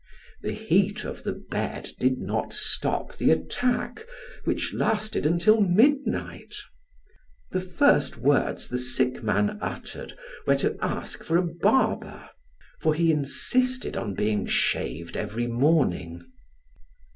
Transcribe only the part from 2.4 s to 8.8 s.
stop the attack, which lasted until midnight. The first words the